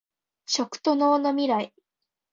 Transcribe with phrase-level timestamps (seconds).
[0.47, 1.75] 食と農のミライ